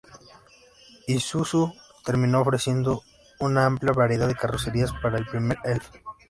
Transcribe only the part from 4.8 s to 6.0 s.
para el primer Elf.